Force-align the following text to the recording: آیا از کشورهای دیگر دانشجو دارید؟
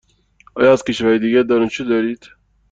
آیا 0.55 0.73
از 0.73 0.83
کشورهای 0.83 1.19
دیگر 1.19 1.43
دانشجو 1.43 1.83
دارید؟ 1.83 2.25